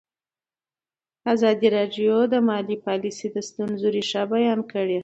ازادي 1.33 1.67
راډیو 1.77 2.15
د 2.33 2.35
مالي 2.47 2.77
پالیسي 2.85 3.27
د 3.35 3.37
ستونزو 3.49 3.87
رېښه 3.95 4.21
بیان 4.31 4.59
کړې. 4.71 4.97